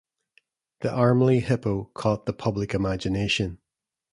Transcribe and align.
The 0.79 0.87
Armley 0.89 1.43
Hippo 1.43 1.91
caught 1.93 2.25
the 2.25 2.33
public 2.33 2.73
imagination. 2.73 3.59